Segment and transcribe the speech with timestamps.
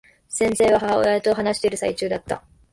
[0.27, 2.43] 先生は、母親と話している最中だった。